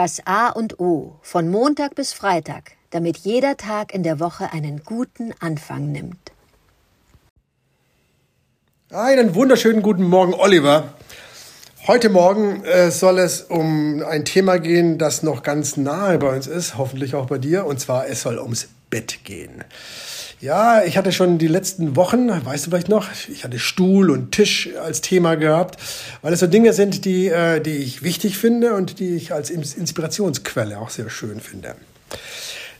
Das 0.00 0.24
A 0.26 0.50
und 0.50 0.78
O 0.78 1.16
von 1.22 1.48
Montag 1.48 1.96
bis 1.96 2.12
Freitag, 2.12 2.74
damit 2.90 3.16
jeder 3.16 3.56
Tag 3.56 3.92
in 3.92 4.04
der 4.04 4.20
Woche 4.20 4.52
einen 4.52 4.84
guten 4.84 5.34
Anfang 5.40 5.90
nimmt. 5.90 6.30
Einen 8.92 9.34
wunderschönen 9.34 9.82
guten 9.82 10.04
Morgen, 10.04 10.34
Oliver. 10.34 10.92
Heute 11.88 12.10
Morgen 12.10 12.62
äh, 12.62 12.92
soll 12.92 13.18
es 13.18 13.42
um 13.42 14.04
ein 14.08 14.24
Thema 14.24 14.60
gehen, 14.60 14.98
das 14.98 15.24
noch 15.24 15.42
ganz 15.42 15.76
nahe 15.76 16.18
bei 16.18 16.32
uns 16.32 16.46
ist, 16.46 16.78
hoffentlich 16.78 17.16
auch 17.16 17.26
bei 17.26 17.38
dir, 17.38 17.66
und 17.66 17.80
zwar 17.80 18.06
es 18.06 18.22
soll 18.22 18.38
ums 18.38 18.68
Bett 18.90 19.24
gehen. 19.24 19.64
Ja, 20.40 20.84
ich 20.84 20.96
hatte 20.96 21.10
schon 21.10 21.38
die 21.38 21.48
letzten 21.48 21.96
Wochen, 21.96 22.28
weißt 22.28 22.66
du 22.66 22.70
vielleicht 22.70 22.88
noch, 22.88 23.08
ich 23.28 23.42
hatte 23.42 23.58
Stuhl 23.58 24.08
und 24.08 24.30
Tisch 24.30 24.68
als 24.80 25.00
Thema 25.00 25.34
gehabt, 25.34 25.80
weil 26.22 26.32
es 26.32 26.38
so 26.38 26.46
Dinge 26.46 26.72
sind, 26.72 27.04
die, 27.04 27.26
äh, 27.26 27.60
die 27.60 27.78
ich 27.78 28.04
wichtig 28.04 28.38
finde 28.38 28.74
und 28.74 29.00
die 29.00 29.16
ich 29.16 29.32
als 29.32 29.50
Inspirationsquelle 29.50 30.78
auch 30.78 30.90
sehr 30.90 31.10
schön 31.10 31.40
finde. 31.40 31.74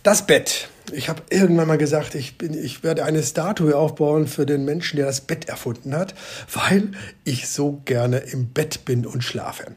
Das 0.04 0.24
Bett. 0.24 0.68
Ich 0.92 1.08
habe 1.08 1.20
irgendwann 1.28 1.66
mal 1.68 1.76
gesagt, 1.76 2.14
ich, 2.14 2.38
bin, 2.38 2.54
ich 2.54 2.82
werde 2.82 3.04
eine 3.04 3.22
Statue 3.22 3.76
aufbauen 3.76 4.26
für 4.26 4.46
den 4.46 4.64
Menschen, 4.64 4.96
der 4.96 5.06
das 5.06 5.20
Bett 5.20 5.48
erfunden 5.48 5.94
hat, 5.94 6.14
weil 6.54 6.92
ich 7.24 7.48
so 7.48 7.82
gerne 7.84 8.18
im 8.18 8.50
Bett 8.50 8.84
bin 8.84 9.04
und 9.04 9.22
schlafe. 9.22 9.72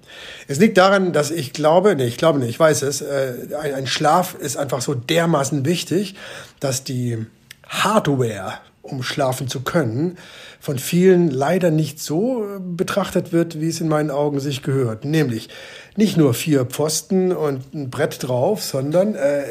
Es 0.48 0.60
liegt 0.60 0.78
daran, 0.78 1.12
dass 1.12 1.32
ich 1.32 1.52
glaube, 1.52 1.96
nee, 1.96 2.06
ich 2.06 2.18
glaube 2.18 2.40
nicht, 2.40 2.50
ich 2.50 2.60
weiß 2.60 2.84
es, 2.84 3.02
äh, 3.02 3.34
ein, 3.60 3.74
ein 3.74 3.88
Schlaf 3.88 4.36
ist 4.36 4.56
einfach 4.56 4.82
so 4.82 4.94
dermaßen 4.94 5.66
wichtig, 5.66 6.16
dass 6.60 6.84
die 6.84 7.26
Hardware, 7.72 8.60
um 8.82 9.02
schlafen 9.02 9.48
zu 9.48 9.62
können, 9.62 10.18
von 10.60 10.78
vielen 10.78 11.32
leider 11.32 11.72
nicht 11.72 12.00
so 12.00 12.46
betrachtet 12.60 13.32
wird, 13.32 13.60
wie 13.62 13.70
es 13.70 13.80
in 13.80 13.88
meinen 13.88 14.12
Augen 14.12 14.40
sich 14.40 14.62
gehört. 14.62 15.06
Nämlich 15.06 15.50
nicht 15.96 16.18
nur 16.18 16.34
vier 16.34 16.66
Pfosten 16.66 17.32
und 17.32 17.74
ein 17.74 17.90
Brett 17.90 18.28
drauf, 18.28 18.62
sondern 18.62 19.16
äh, 19.16 19.44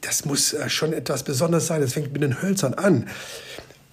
das 0.00 0.24
muss 0.24 0.54
äh, 0.54 0.68
schon 0.68 0.92
etwas 0.92 1.22
Besonderes 1.22 1.66
sein. 1.66 1.82
Das 1.82 1.92
fängt 1.92 2.12
mit 2.12 2.22
den 2.22 2.42
Hölzern 2.42 2.74
an. 2.74 3.08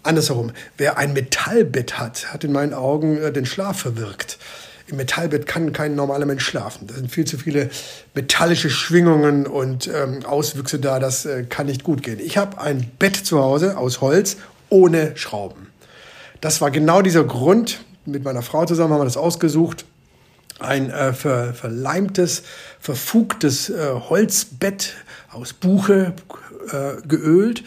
Andersherum, 0.02 0.52
wer 0.78 0.98
ein 0.98 1.14
Metallbett 1.14 2.00
hat, 2.00 2.34
hat 2.34 2.44
in 2.44 2.52
meinen 2.52 2.74
Augen 2.74 3.18
äh, 3.18 3.32
den 3.32 3.46
Schlaf 3.46 3.80
verwirkt. 3.80 4.38
Im 4.88 4.98
Metallbett 4.98 5.48
kann 5.48 5.72
kein 5.72 5.96
normaler 5.96 6.26
Mensch 6.26 6.44
schlafen. 6.44 6.88
Da 6.88 6.96
sind 6.96 7.10
viel 7.10 7.26
zu 7.26 7.38
viele 7.38 7.70
metallische 8.14 8.70
Schwingungen 8.70 9.48
und 9.48 9.88
ähm, 9.88 10.26
Auswüchse 10.26 10.80
da. 10.80 11.00
Das 11.00 11.26
äh, 11.26 11.44
kann 11.44 11.68
nicht 11.68 11.84
gut 11.84 12.04
gehen. 12.04 12.20
Ich 12.20 12.38
habe 12.38 12.60
ein 12.60 12.92
Bett 13.00 13.16
zu 13.16 13.40
Hause 13.40 13.78
aus 13.78 14.02
Holz 14.02 14.38
ohne 14.70 15.16
Schrauben. 15.16 15.68
Das 16.42 16.60
war 16.60 16.72
genau 16.72 17.02
dieser 17.02 17.24
Grund. 17.24 17.80
Mit 18.06 18.26
meiner 18.26 18.42
Frau 18.42 18.66
zusammen 18.66 18.94
haben 18.94 19.00
wir 19.00 19.06
das 19.06 19.16
ausgesucht. 19.16 19.86
Ein 20.60 20.90
äh, 20.90 21.14
ver, 21.14 21.54
verleimtes, 21.54 22.44
verfugtes 22.82 23.70
äh, 23.70 23.94
Holzbett 24.10 24.96
aus 25.32 25.54
Buche 25.54 26.14
äh, 26.72 27.08
geölt. 27.08 27.64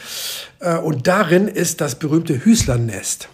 Äh, 0.61 0.77
und 0.77 1.07
darin 1.07 1.49
ist 1.49 1.81
das 1.81 1.95
berühmte 1.95 2.45
Hüslernest. 2.45 3.29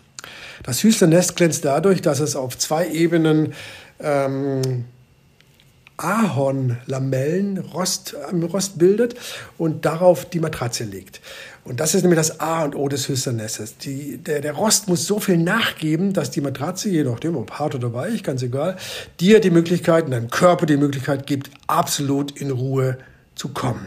Das 0.63 0.83
Hüslernest 0.83 1.37
glänzt 1.37 1.65
dadurch, 1.65 2.03
dass 2.03 2.21
es 2.21 2.37
auf 2.37 2.57
zwei 2.57 2.89
Ebenen 2.89 3.55
ähm, 4.01 4.85
Ahornlamellen 5.97 7.59
Rost, 7.59 8.17
Rost 8.53 8.79
bildet 8.79 9.15
und 9.59 9.85
darauf 9.85 10.25
die 10.25 10.41
Matratze 10.41 10.85
legt. 10.85 11.21
Und 11.65 11.79
das 11.79 11.95
ist 11.95 12.03
nämlich 12.03 12.19
das 12.19 12.41
A 12.41 12.65
und 12.65 12.75
O 12.75 12.89
des 12.89 13.09
Hüsternestes. 13.09 13.79
Die, 13.79 14.19
der, 14.19 14.41
der 14.41 14.53
Rost 14.53 14.89
muss 14.89 15.07
so 15.07 15.21
viel 15.21 15.39
nachgeben, 15.39 16.13
dass 16.13 16.31
die 16.31 16.41
Matratze, 16.41 16.89
je 16.89 17.05
nachdem, 17.05 17.37
ob 17.37 17.53
hart 17.53 17.77
oder 17.77 17.93
weich, 17.93 18.25
ganz 18.25 18.43
egal, 18.43 18.77
dir 19.21 19.41
die 19.41 19.51
Möglichkeit, 19.51 20.07
in 20.07 20.11
deinem 20.11 20.31
Körper 20.31 20.67
die 20.67 20.77
Möglichkeit 20.77 21.27
gibt, 21.27 21.51
absolut 21.69 22.33
in 22.33 22.51
Ruhe 22.51 22.99
zu 23.37 23.51
kommen. 23.51 23.87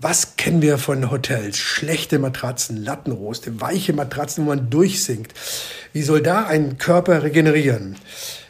Was 0.00 0.36
kennen 0.36 0.62
wir 0.62 0.78
von 0.78 1.10
Hotels? 1.10 1.56
Schlechte 1.56 2.20
Matratzen, 2.20 2.76
Lattenroste, 2.76 3.60
weiche 3.60 3.92
Matratzen, 3.92 4.44
wo 4.44 4.50
man 4.50 4.70
durchsinkt. 4.70 5.34
Wie 5.92 6.02
soll 6.02 6.22
da 6.22 6.46
ein 6.46 6.78
Körper 6.78 7.24
regenerieren? 7.24 7.96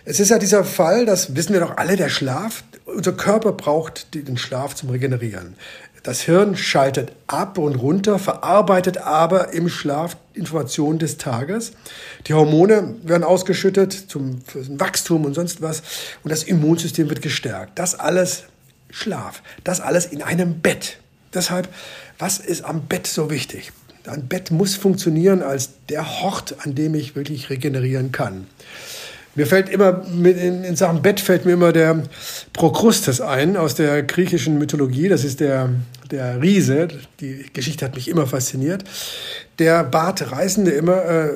Es 0.05 0.21
ist 0.21 0.29
ja 0.29 0.39
dieser 0.39 0.63
Fall, 0.63 1.07
das 1.07 1.37
wissen 1.37 1.55
wir 1.55 1.61
doch 1.61 1.79
alle, 1.79 1.97
der 1.97 2.11
Schlaf. 2.11 2.65
Unser 2.85 3.13
Körper 3.13 3.53
braucht 3.53 4.15
den 4.15 4.37
Schlaf 4.37 4.75
zum 4.75 4.91
Regenerieren. 4.91 5.55
Das 6.03 6.21
Hirn 6.21 6.55
schaltet 6.55 7.13
ab 7.29 7.57
und 7.57 7.77
runter, 7.77 8.19
verarbeitet 8.19 8.99
aber 8.99 9.55
im 9.55 9.71
Schlaf 9.71 10.19
Informationen 10.35 10.99
des 10.99 11.17
Tages. 11.17 11.73
Die 12.27 12.35
Hormone 12.35 12.97
werden 13.05 13.25
ausgeschüttet 13.25 13.95
zum, 13.95 14.41
Wachstum 14.79 15.25
und 15.25 15.33
sonst 15.33 15.63
was. 15.63 15.83
Und 16.23 16.31
das 16.31 16.43
Immunsystem 16.43 17.09
wird 17.09 17.23
gestärkt. 17.23 17.79
Das 17.79 17.99
alles 17.99 18.45
Schlaf. 18.91 19.43
Das 19.65 19.81
alles 19.81 20.05
in 20.05 20.21
einem 20.23 20.61
Bett. 20.61 20.99
Deshalb, 21.35 21.69
was 22.19 22.39
ist 22.39 22.65
am 22.65 22.83
Bett 22.83 23.07
so 23.07 23.31
wichtig? 23.31 23.73
Ein 24.07 24.27
Bett 24.27 24.51
muss 24.51 24.75
funktionieren 24.75 25.43
als 25.43 25.71
der 25.89 26.23
Hort, 26.23 26.57
an 26.65 26.75
dem 26.75 26.95
ich 26.95 27.15
wirklich 27.15 27.51
regenerieren 27.51 28.11
kann. 28.11 28.47
Mir 29.35 29.47
fällt 29.47 29.69
immer, 29.69 30.03
in 30.25 30.75
Sachen 30.75 31.03
Bett 31.03 31.21
fällt 31.21 31.45
mir 31.45 31.53
immer 31.53 31.73
der 31.73 32.03
Prokrustes 32.55 33.21
ein 33.21 33.57
aus 33.57 33.75
der 33.75 34.03
griechischen 34.03 34.59
Mythologie. 34.59 35.09
Das 35.09 35.25
ist 35.25 35.41
der 35.41 35.69
der 36.11 36.43
Riese, 36.43 36.89
die 37.21 37.47
Geschichte 37.53 37.85
hat 37.85 37.95
mich 37.95 38.09
immer 38.09 38.27
fasziniert, 38.27 38.85
der 39.59 39.83
bat 39.83 40.31
Reisende 40.31 40.71
immer, 40.71 41.05
äh, 41.05 41.31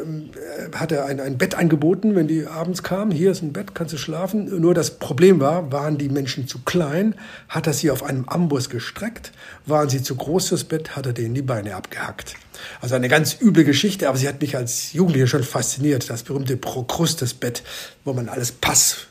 hat 0.74 0.92
er 0.92 1.06
ein, 1.06 1.20
ein 1.20 1.38
Bett 1.38 1.56
angeboten, 1.56 2.14
wenn 2.14 2.28
die 2.28 2.46
abends 2.46 2.82
kamen. 2.82 3.10
Hier 3.10 3.32
ist 3.32 3.42
ein 3.42 3.52
Bett, 3.52 3.74
kannst 3.74 3.92
du 3.92 3.98
schlafen. 3.98 4.60
Nur 4.60 4.74
das 4.74 4.98
Problem 4.98 5.40
war, 5.40 5.72
waren 5.72 5.98
die 5.98 6.08
Menschen 6.08 6.46
zu 6.46 6.60
klein, 6.60 7.14
hat 7.48 7.66
er 7.66 7.72
sie 7.72 7.90
auf 7.90 8.04
einem 8.04 8.28
Amboss 8.28 8.70
gestreckt. 8.70 9.32
Waren 9.66 9.88
sie 9.88 10.02
zu 10.02 10.14
groß 10.14 10.48
fürs 10.48 10.64
Bett, 10.64 10.94
hat 10.94 11.06
er 11.06 11.12
denen 11.12 11.34
die 11.34 11.42
Beine 11.42 11.74
abgehackt. 11.74 12.36
Also 12.80 12.94
eine 12.94 13.08
ganz 13.08 13.40
üble 13.40 13.64
Geschichte, 13.64 14.08
aber 14.08 14.18
sie 14.18 14.28
hat 14.28 14.40
mich 14.40 14.56
als 14.56 14.92
Jugendlicher 14.92 15.26
schon 15.26 15.42
fasziniert. 15.42 16.08
Das 16.08 16.22
berühmte 16.22 16.56
Prokrustes-Bett, 16.56 17.64
wo 18.04 18.12
man 18.12 18.28
alles 18.28 18.52
Pass 18.52 19.08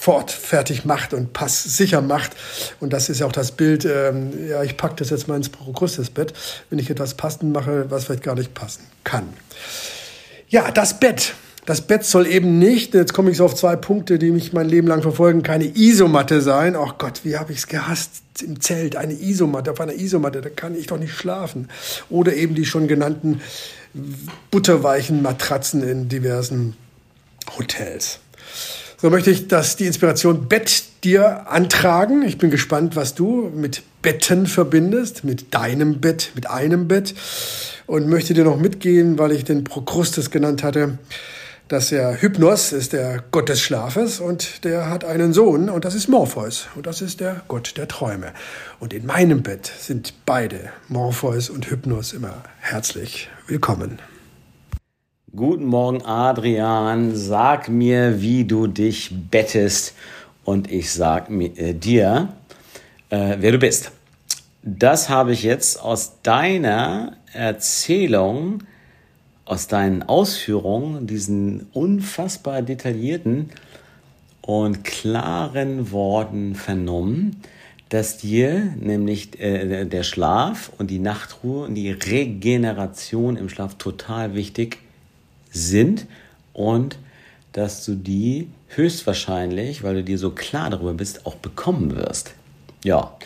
fort 0.00 0.30
fertig 0.30 0.86
macht 0.86 1.12
und 1.12 1.34
Pass 1.34 1.62
sicher 1.62 2.00
macht. 2.00 2.30
Und 2.80 2.94
das 2.94 3.10
ist 3.10 3.20
ja 3.20 3.26
auch 3.26 3.32
das 3.32 3.52
Bild, 3.52 3.84
ähm, 3.84 4.32
ja, 4.48 4.62
ich 4.62 4.78
packe 4.78 4.94
das 4.96 5.10
jetzt 5.10 5.28
mal 5.28 5.36
ins 5.36 5.50
Prokrustes-Bett, 5.50 6.32
wenn 6.70 6.78
ich 6.78 6.88
etwas 6.88 7.12
passend 7.14 7.52
mache, 7.52 7.90
was 7.90 8.06
vielleicht 8.06 8.22
gar 8.22 8.34
nicht 8.34 8.54
passen 8.54 8.80
kann. 9.04 9.28
Ja, 10.48 10.70
das 10.70 10.98
Bett. 10.98 11.34
Das 11.66 11.82
Bett 11.82 12.06
soll 12.06 12.26
eben 12.26 12.58
nicht, 12.58 12.94
jetzt 12.94 13.12
komme 13.12 13.30
ich 13.30 13.36
so 13.36 13.44
auf 13.44 13.54
zwei 13.54 13.76
Punkte, 13.76 14.18
die 14.18 14.30
mich 14.30 14.54
mein 14.54 14.66
Leben 14.70 14.88
lang 14.88 15.02
verfolgen, 15.02 15.42
keine 15.42 15.66
Isomatte 15.66 16.40
sein. 16.40 16.76
Ach 16.76 16.96
Gott, 16.96 17.20
wie 17.24 17.36
habe 17.36 17.52
ich 17.52 17.58
es 17.58 17.66
gehasst 17.66 18.22
im 18.42 18.58
Zelt, 18.58 18.96
eine 18.96 19.12
Isomatte, 19.12 19.70
auf 19.70 19.80
einer 19.82 19.92
Isomatte, 19.92 20.40
da 20.40 20.48
kann 20.48 20.74
ich 20.74 20.86
doch 20.86 20.98
nicht 20.98 21.12
schlafen. 21.12 21.68
Oder 22.08 22.34
eben 22.34 22.54
die 22.54 22.64
schon 22.64 22.88
genannten 22.88 23.42
butterweichen 24.50 25.20
Matratzen 25.20 25.82
in 25.86 26.08
diversen 26.08 26.74
Hotels. 27.58 28.20
So 29.00 29.08
möchte 29.08 29.30
ich, 29.30 29.48
dass 29.48 29.76
die 29.76 29.86
Inspiration 29.86 30.46
Bett 30.46 30.82
dir 31.04 31.50
antragen. 31.50 32.20
Ich 32.20 32.36
bin 32.36 32.50
gespannt, 32.50 32.96
was 32.96 33.14
du 33.14 33.50
mit 33.54 33.82
Betten 34.02 34.46
verbindest, 34.46 35.24
mit 35.24 35.54
deinem 35.54 36.02
Bett, 36.02 36.32
mit 36.34 36.50
einem 36.50 36.86
Bett. 36.86 37.14
Und 37.86 38.08
möchte 38.08 38.34
dir 38.34 38.44
noch 38.44 38.58
mitgehen, 38.58 39.18
weil 39.18 39.32
ich 39.32 39.44
den 39.44 39.64
Prokrustes 39.64 40.30
genannt 40.30 40.62
hatte, 40.62 40.98
dass 41.68 41.88
der 41.88 42.20
Hypnos 42.20 42.72
ist 42.72 42.92
der 42.92 43.24
Gott 43.30 43.48
des 43.48 43.62
Schlafes 43.62 44.20
und 44.20 44.64
der 44.64 44.90
hat 44.90 45.04
einen 45.04 45.32
Sohn 45.32 45.70
und 45.70 45.86
das 45.86 45.94
ist 45.94 46.08
Morpheus 46.08 46.68
und 46.74 46.86
das 46.86 47.00
ist 47.00 47.20
der 47.20 47.42
Gott 47.48 47.78
der 47.78 47.88
Träume. 47.88 48.32
Und 48.80 48.92
in 48.92 49.06
meinem 49.06 49.42
Bett 49.42 49.72
sind 49.78 50.12
beide, 50.26 50.70
Morpheus 50.88 51.48
und 51.48 51.70
Hypnos, 51.70 52.12
immer 52.12 52.42
herzlich 52.60 53.30
willkommen. 53.46 53.98
Guten 55.36 55.66
Morgen, 55.66 56.02
Adrian. 56.02 57.14
Sag 57.14 57.68
mir, 57.68 58.20
wie 58.20 58.44
du 58.44 58.66
dich 58.66 59.12
bettest 59.30 59.94
und 60.44 60.68
ich 60.68 60.90
sag 60.90 61.30
mir, 61.30 61.56
äh, 61.56 61.72
dir, 61.72 62.30
äh, 63.10 63.36
wer 63.38 63.52
du 63.52 63.58
bist. 63.58 63.92
Das 64.64 65.08
habe 65.08 65.32
ich 65.32 65.44
jetzt 65.44 65.80
aus 65.80 66.20
deiner 66.24 67.12
Erzählung, 67.32 68.64
aus 69.44 69.68
deinen 69.68 70.02
Ausführungen, 70.02 71.06
diesen 71.06 71.68
unfassbar 71.74 72.62
detaillierten 72.62 73.50
und 74.42 74.82
klaren 74.82 75.92
Worten 75.92 76.56
vernommen, 76.56 77.40
dass 77.88 78.16
dir 78.16 78.74
nämlich 78.80 79.38
äh, 79.38 79.84
der 79.84 80.02
Schlaf 80.02 80.72
und 80.76 80.90
die 80.90 80.98
Nachtruhe 80.98 81.68
und 81.68 81.76
die 81.76 81.92
Regeneration 81.92 83.36
im 83.36 83.48
Schlaf 83.48 83.76
total 83.76 84.34
wichtig 84.34 84.74
ist 84.74 84.89
sind 85.50 86.06
und 86.52 86.98
dass 87.52 87.84
du 87.84 87.94
die 87.94 88.48
höchstwahrscheinlich, 88.68 89.82
weil 89.82 89.96
du 89.96 90.04
dir 90.04 90.18
so 90.18 90.30
klar 90.30 90.70
darüber 90.70 90.94
bist, 90.94 91.26
auch 91.26 91.34
bekommen 91.34 91.96
wirst. 91.96 92.34
Ja, 92.84 93.16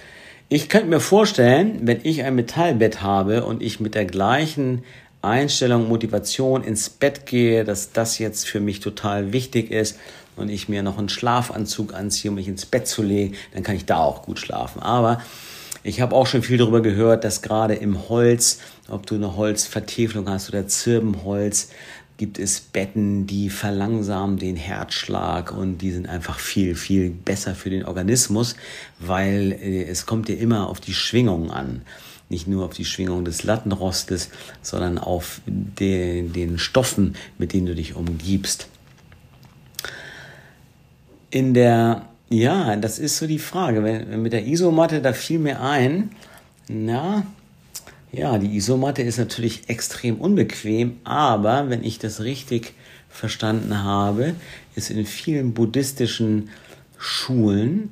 ich 0.48 0.68
könnte 0.68 0.88
mir 0.88 1.00
vorstellen, 1.00 1.80
wenn 1.82 2.00
ich 2.02 2.22
ein 2.22 2.34
Metallbett 2.34 3.02
habe 3.02 3.44
und 3.44 3.62
ich 3.62 3.80
mit 3.80 3.94
der 3.94 4.04
gleichen 4.04 4.84
Einstellung, 5.20 5.88
Motivation 5.88 6.62
ins 6.64 6.90
Bett 6.90 7.26
gehe, 7.26 7.64
dass 7.64 7.92
das 7.92 8.18
jetzt 8.18 8.46
für 8.46 8.60
mich 8.60 8.80
total 8.80 9.32
wichtig 9.32 9.70
ist, 9.70 9.98
und 10.36 10.48
ich 10.48 10.68
mir 10.68 10.82
noch 10.82 10.98
einen 10.98 11.08
Schlafanzug 11.08 11.94
anziehe, 11.94 12.30
um 12.30 12.36
mich 12.36 12.48
ins 12.48 12.66
Bett 12.66 12.86
zu 12.86 13.02
legen, 13.02 13.36
dann 13.52 13.62
kann 13.62 13.76
ich 13.76 13.86
da 13.86 13.98
auch 13.98 14.22
gut 14.22 14.38
schlafen. 14.38 14.82
Aber 14.82 15.20
ich 15.82 16.00
habe 16.00 16.14
auch 16.14 16.26
schon 16.26 16.42
viel 16.42 16.58
darüber 16.58 16.80
gehört, 16.80 17.24
dass 17.24 17.42
gerade 17.42 17.74
im 17.74 18.08
Holz, 18.08 18.58
ob 18.88 19.06
du 19.06 19.14
eine 19.14 19.36
Holzvertäfelung 19.36 20.28
hast 20.28 20.48
oder 20.48 20.66
Zirbenholz, 20.66 21.68
gibt 22.16 22.38
es 22.38 22.60
Betten, 22.60 23.26
die 23.26 23.50
verlangsamen 23.50 24.38
den 24.38 24.56
Herzschlag 24.56 25.52
und 25.52 25.78
die 25.78 25.90
sind 25.90 26.08
einfach 26.08 26.38
viel, 26.38 26.74
viel 26.76 27.10
besser 27.10 27.54
für 27.54 27.70
den 27.70 27.84
Organismus, 27.84 28.56
weil 29.00 29.52
äh, 29.52 29.84
es 29.84 30.06
kommt 30.06 30.28
dir 30.28 30.38
immer 30.38 30.68
auf 30.68 30.80
die 30.80 30.94
Schwingung 30.94 31.50
an. 31.50 31.82
Nicht 32.28 32.46
nur 32.46 32.64
auf 32.64 32.74
die 32.74 32.84
Schwingung 32.84 33.24
des 33.24 33.42
Lattenrostes, 33.42 34.30
sondern 34.62 34.98
auf 34.98 35.40
den, 35.46 36.32
den 36.32 36.58
Stoffen, 36.58 37.16
mit 37.36 37.52
denen 37.52 37.66
du 37.66 37.74
dich 37.74 37.96
umgibst. 37.96 38.68
In 41.30 41.52
der, 41.52 42.08
ja, 42.30 42.76
das 42.76 42.98
ist 42.98 43.18
so 43.18 43.26
die 43.26 43.38
Frage. 43.38 43.80
Mit 44.16 44.32
der 44.32 44.46
Isomatte, 44.46 45.02
da 45.02 45.12
fiel 45.12 45.40
mir 45.40 45.60
ein, 45.60 46.10
na, 46.68 47.26
ja, 48.16 48.38
die 48.38 48.56
Isomatte 48.56 49.02
ist 49.02 49.18
natürlich 49.18 49.68
extrem 49.68 50.16
unbequem, 50.16 50.98
aber 51.04 51.70
wenn 51.70 51.82
ich 51.82 51.98
das 51.98 52.20
richtig 52.20 52.74
verstanden 53.08 53.82
habe, 53.82 54.34
ist 54.74 54.90
in 54.90 55.04
vielen 55.06 55.54
buddhistischen 55.54 56.50
Schulen 56.98 57.90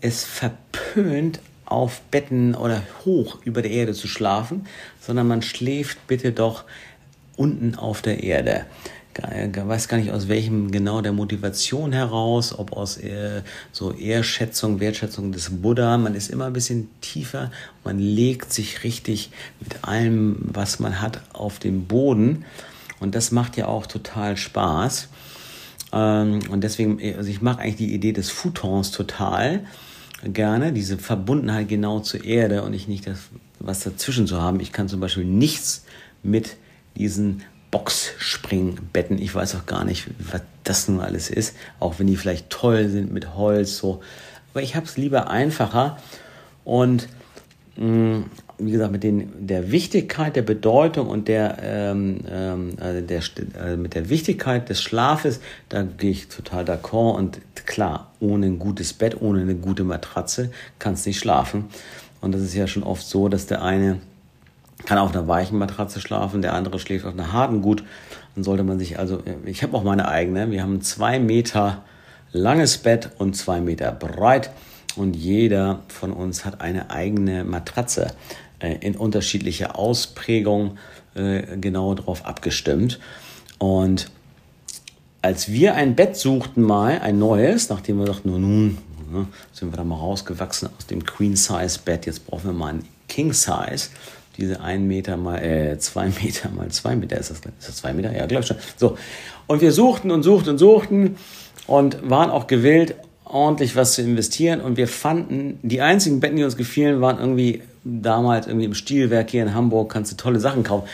es 0.00 0.24
verpönt, 0.24 1.40
auf 1.64 2.02
Betten 2.10 2.54
oder 2.54 2.82
hoch 3.04 3.38
über 3.44 3.62
der 3.62 3.70
Erde 3.70 3.94
zu 3.94 4.06
schlafen, 4.06 4.66
sondern 5.00 5.26
man 5.26 5.40
schläft 5.40 6.06
bitte 6.06 6.32
doch 6.32 6.64
unten 7.36 7.76
auf 7.76 8.02
der 8.02 8.22
Erde 8.22 8.66
weiß 9.14 9.88
gar 9.88 9.98
nicht 9.98 10.12
aus 10.12 10.28
welchem 10.28 10.70
genau 10.70 11.00
der 11.00 11.12
Motivation 11.12 11.92
heraus, 11.92 12.58
ob 12.58 12.72
aus 12.72 12.96
äh, 12.96 13.42
so 13.72 13.92
Ehrschätzung, 13.92 14.80
Wertschätzung 14.80 15.32
des 15.32 15.50
Buddha. 15.50 15.98
Man 15.98 16.14
ist 16.14 16.30
immer 16.30 16.46
ein 16.46 16.52
bisschen 16.52 16.88
tiefer, 17.00 17.50
man 17.84 17.98
legt 17.98 18.52
sich 18.52 18.84
richtig 18.84 19.30
mit 19.60 19.84
allem, 19.84 20.36
was 20.42 20.80
man 20.80 21.00
hat, 21.00 21.20
auf 21.32 21.58
den 21.58 21.86
Boden. 21.86 22.44
Und 23.00 23.14
das 23.14 23.32
macht 23.32 23.56
ja 23.56 23.66
auch 23.66 23.86
total 23.86 24.36
Spaß. 24.36 25.08
Ähm, 25.92 26.40
und 26.50 26.62
deswegen, 26.62 27.00
also 27.16 27.28
ich 27.28 27.42
mag 27.42 27.60
eigentlich 27.60 27.76
die 27.76 27.94
Idee 27.94 28.12
des 28.12 28.30
Futons 28.30 28.90
total 28.90 29.64
gerne, 30.24 30.72
diese 30.72 30.98
Verbundenheit 30.98 31.68
genau 31.68 32.00
zur 32.00 32.24
Erde 32.24 32.62
und 32.62 32.74
ich 32.74 32.88
nicht 32.88 33.06
das, 33.06 33.18
was 33.58 33.80
dazwischen 33.80 34.26
zu 34.26 34.40
haben. 34.40 34.60
Ich 34.60 34.72
kann 34.72 34.88
zum 34.88 35.00
Beispiel 35.00 35.24
nichts 35.24 35.84
mit 36.22 36.56
diesen 36.96 37.42
Boxspringbetten. 37.72 39.18
Ich 39.18 39.34
weiß 39.34 39.56
auch 39.56 39.66
gar 39.66 39.84
nicht, 39.84 40.08
was 40.18 40.42
das 40.62 40.86
nun 40.86 41.00
alles 41.00 41.28
ist, 41.28 41.56
auch 41.80 41.98
wenn 41.98 42.06
die 42.06 42.16
vielleicht 42.16 42.50
toll 42.50 42.88
sind 42.88 43.12
mit 43.12 43.34
Holz 43.34 43.78
so. 43.78 44.00
Aber 44.52 44.62
ich 44.62 44.76
habe 44.76 44.86
es 44.86 44.96
lieber 44.96 45.28
einfacher 45.28 45.96
und 46.64 47.08
mh, 47.76 47.86
mm, 47.86 48.30
wie 48.58 48.70
gesagt, 48.70 48.92
mit 48.92 49.02
den, 49.02 49.46
der 49.46 49.72
Wichtigkeit, 49.72 50.36
der 50.36 50.42
Bedeutung 50.42 51.08
und 51.08 51.26
der, 51.26 51.58
ähm, 51.62 52.20
also 52.78 53.00
der, 53.00 53.22
äh, 53.60 53.76
mit 53.76 53.94
der 53.94 54.08
Wichtigkeit 54.08 54.68
des 54.68 54.80
Schlafes, 54.80 55.40
da 55.68 55.82
gehe 55.82 56.10
ich 56.10 56.28
total 56.28 56.64
d'accord. 56.64 57.16
Und 57.16 57.40
klar, 57.66 58.12
ohne 58.20 58.46
ein 58.46 58.58
gutes 58.58 58.92
Bett, 58.92 59.20
ohne 59.20 59.40
eine 59.40 59.56
gute 59.56 59.82
Matratze 59.82 60.52
kannst 60.78 61.06
du 61.06 61.10
nicht 61.10 61.18
schlafen. 61.18 61.64
Und 62.20 62.32
das 62.32 62.42
ist 62.42 62.54
ja 62.54 62.66
schon 62.66 62.84
oft 62.84 63.04
so, 63.04 63.28
dass 63.28 63.46
der 63.46 63.62
eine 63.62 63.98
kann 64.84 64.98
auf 64.98 65.14
einer 65.14 65.28
weichen 65.28 65.58
Matratze 65.58 66.00
schlafen, 66.00 66.42
der 66.42 66.54
andere 66.54 66.78
schläft 66.78 67.04
auf 67.04 67.12
einer 67.12 67.32
harten 67.32 67.62
gut. 67.62 67.84
Dann 68.34 68.44
sollte 68.44 68.64
man 68.64 68.78
sich 68.78 68.98
also, 68.98 69.22
ich 69.44 69.62
habe 69.62 69.76
auch 69.76 69.84
meine 69.84 70.08
eigene, 70.08 70.50
wir 70.50 70.62
haben 70.62 70.80
zwei 70.82 71.18
Meter 71.18 71.82
langes 72.32 72.78
Bett 72.78 73.10
und 73.18 73.36
zwei 73.36 73.60
Meter 73.60 73.92
breit 73.92 74.50
und 74.96 75.14
jeder 75.14 75.80
von 75.88 76.12
uns 76.12 76.44
hat 76.44 76.60
eine 76.60 76.90
eigene 76.90 77.44
Matratze 77.44 78.12
äh, 78.58 78.76
in 78.80 78.96
unterschiedlicher 78.96 79.78
Ausprägung 79.78 80.78
äh, 81.14 81.58
genau 81.58 81.94
darauf 81.94 82.24
abgestimmt. 82.24 82.98
Und 83.58 84.10
als 85.20 85.52
wir 85.52 85.74
ein 85.74 85.94
Bett 85.94 86.16
suchten 86.16 86.62
mal, 86.62 87.00
ein 87.00 87.18
neues, 87.18 87.68
nachdem 87.68 87.98
wir 87.98 88.06
dachten, 88.06 88.30
nun, 88.30 88.78
nun 89.12 89.28
sind 89.52 89.72
wir 89.72 89.76
da 89.76 89.84
mal 89.84 89.96
rausgewachsen 89.96 90.70
aus 90.76 90.86
dem 90.86 91.04
Queen-Size-Bett, 91.04 92.06
jetzt 92.06 92.26
brauchen 92.26 92.46
wir 92.46 92.52
mal 92.52 92.74
ein 92.74 92.84
King-Size 93.08 93.90
diese 94.36 94.60
ein 94.60 94.86
Meter 94.86 95.16
mal, 95.16 95.42
äh, 95.42 95.78
zwei 95.78 96.06
Meter 96.22 96.50
mal 96.50 96.68
zwei 96.68 96.96
Meter, 96.96 97.18
ist 97.18 97.30
das, 97.30 97.38
ist 97.38 97.68
das 97.68 97.76
zwei 97.76 97.92
Meter? 97.92 98.16
Ja, 98.16 98.26
glaube 98.26 98.44
schon. 98.44 98.56
So. 98.76 98.96
Und 99.46 99.60
wir 99.60 99.72
suchten 99.72 100.10
und 100.10 100.22
suchten 100.22 100.50
und 100.50 100.58
suchten 100.58 101.16
und 101.66 102.08
waren 102.08 102.30
auch 102.30 102.46
gewillt, 102.46 102.94
ordentlich 103.24 103.76
was 103.76 103.94
zu 103.94 104.02
investieren. 104.02 104.60
Und 104.60 104.76
wir 104.76 104.88
fanden, 104.88 105.58
die 105.62 105.80
einzigen 105.80 106.20
Betten, 106.20 106.36
die 106.36 106.44
uns 106.44 106.56
gefielen, 106.56 107.00
waren 107.00 107.18
irgendwie 107.18 107.62
damals 107.84 108.46
irgendwie 108.46 108.66
im 108.66 108.74
Stilwerk 108.74 109.30
hier 109.30 109.42
in 109.42 109.54
Hamburg, 109.54 109.92
kannst 109.92 110.12
du 110.12 110.16
tolle 110.16 110.38
Sachen 110.40 110.62
kaufen. 110.62 110.88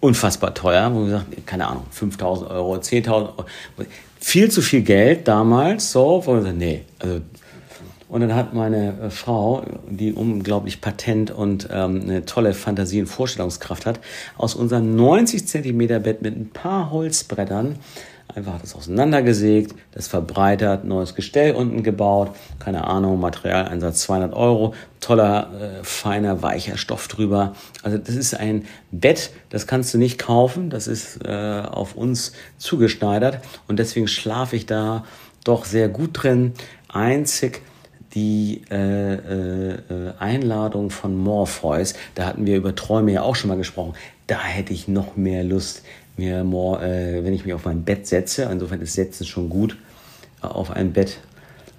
Unfassbar 0.00 0.54
teuer, 0.54 0.92
wo 0.94 1.00
wir 1.00 1.04
gesagt, 1.06 1.46
keine 1.46 1.66
Ahnung, 1.66 1.84
5000 1.90 2.50
Euro, 2.50 2.74
10.000 2.76 3.10
Euro. 3.10 3.44
Viel 4.18 4.50
zu 4.50 4.62
viel 4.62 4.82
Geld 4.82 5.28
damals, 5.28 5.92
so, 5.92 6.22
wo 6.24 6.32
wir 6.32 6.40
gesagt, 6.40 6.56
nee, 6.56 6.82
also 6.98 7.20
und 8.10 8.20
dann 8.20 8.34
hat 8.34 8.54
meine 8.54 9.00
äh, 9.00 9.10
Frau, 9.10 9.64
die 9.88 10.12
unglaublich 10.12 10.80
patent 10.80 11.30
und 11.30 11.68
ähm, 11.72 12.02
eine 12.02 12.24
tolle 12.24 12.54
Fantasie 12.54 13.00
und 13.00 13.06
Vorstellungskraft 13.06 13.86
hat, 13.86 14.00
aus 14.36 14.54
unserem 14.54 14.94
90 14.96 15.46
Zentimeter 15.46 16.00
Bett 16.00 16.20
mit 16.20 16.36
ein 16.36 16.50
paar 16.50 16.90
Holzbrettern 16.90 17.76
einfach 18.34 18.60
das 18.60 18.74
auseinandergesägt, 18.74 19.74
das 19.92 20.08
verbreitert, 20.08 20.84
neues 20.84 21.14
Gestell 21.14 21.54
unten 21.54 21.82
gebaut, 21.82 22.30
keine 22.58 22.86
Ahnung, 22.86 23.20
Materialeinsatz 23.20 24.02
200 24.02 24.32
Euro, 24.34 24.74
toller, 25.00 25.50
äh, 25.80 25.84
feiner, 25.84 26.42
weicher 26.42 26.76
Stoff 26.76 27.08
drüber. 27.08 27.54
Also 27.82 27.98
das 27.98 28.14
ist 28.14 28.34
ein 28.34 28.66
Bett, 28.90 29.30
das 29.48 29.66
kannst 29.66 29.92
du 29.94 29.98
nicht 29.98 30.18
kaufen, 30.18 30.70
das 30.70 30.86
ist 30.86 31.24
äh, 31.24 31.62
auf 31.68 31.96
uns 31.96 32.32
zugeschneidert 32.58 33.40
und 33.68 33.78
deswegen 33.78 34.08
schlafe 34.08 34.56
ich 34.56 34.66
da 34.66 35.04
doch 35.44 35.64
sehr 35.64 35.88
gut 35.88 36.10
drin. 36.12 36.52
Einzig 36.88 37.62
die 38.14 38.62
äh, 38.70 39.14
äh, 39.14 39.78
Einladung 40.18 40.90
von 40.90 41.16
Morpheus, 41.16 41.94
da 42.14 42.26
hatten 42.26 42.46
wir 42.46 42.56
über 42.56 42.74
Träume 42.74 43.12
ja 43.12 43.22
auch 43.22 43.36
schon 43.36 43.48
mal 43.48 43.56
gesprochen, 43.56 43.94
da 44.26 44.42
hätte 44.42 44.72
ich 44.72 44.88
noch 44.88 45.16
mehr 45.16 45.44
Lust, 45.44 45.82
mir 46.16 46.44
more, 46.44 46.82
äh, 46.82 47.24
wenn 47.24 47.32
ich 47.32 47.44
mich 47.44 47.54
auf 47.54 47.64
mein 47.64 47.84
Bett 47.84 48.06
setze, 48.06 48.48
insofern 48.50 48.80
ist 48.80 48.94
Setzen 48.94 49.26
schon 49.26 49.48
gut, 49.48 49.76
äh, 50.42 50.46
auf 50.46 50.70
ein 50.70 50.92
Bett, 50.92 51.18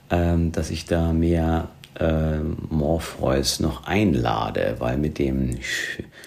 ähm, 0.09 0.51
dass 0.51 0.69
ich 0.69 0.85
da 0.85 1.13
mehr 1.13 1.69
äh, 1.99 2.39
Morpheus 2.69 3.59
noch 3.59 3.85
einlade, 3.85 4.75
weil 4.79 4.97
mit 4.97 5.19
dem 5.19 5.57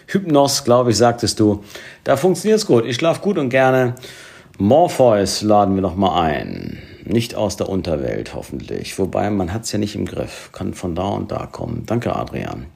Hypnos, 0.06 0.64
glaube 0.64 0.90
ich, 0.90 0.96
sagtest 0.96 1.40
du, 1.40 1.64
da 2.04 2.16
funktioniert 2.16 2.60
es 2.60 2.66
gut. 2.66 2.84
Ich 2.84 2.96
schlafe 2.96 3.20
gut 3.20 3.38
und 3.38 3.48
gerne. 3.48 3.94
Morpheus 4.58 5.42
laden 5.42 5.74
wir 5.74 5.82
noch 5.82 5.96
mal 5.96 6.20
ein. 6.20 6.73
Nicht 7.06 7.34
aus 7.34 7.56
der 7.56 7.68
Unterwelt, 7.68 8.34
hoffentlich. 8.34 8.98
Wobei, 8.98 9.28
man 9.28 9.52
hat 9.52 9.64
es 9.64 9.72
ja 9.72 9.78
nicht 9.78 9.94
im 9.94 10.06
Griff. 10.06 10.48
Kann 10.52 10.72
von 10.72 10.94
da 10.94 11.08
und 11.08 11.30
da 11.30 11.46
kommen. 11.46 11.84
Danke, 11.86 12.16
Adrian. 12.16 12.66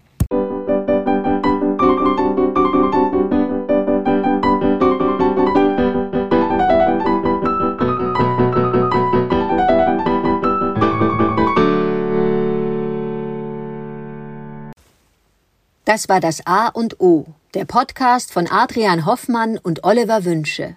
Das 15.86 16.10
war 16.10 16.20
das 16.20 16.46
A 16.46 16.68
und 16.68 17.00
O, 17.00 17.24
der 17.54 17.64
Podcast 17.64 18.30
von 18.30 18.46
Adrian 18.46 19.06
Hoffmann 19.06 19.56
und 19.56 19.84
Oliver 19.84 20.26
Wünsche. 20.26 20.76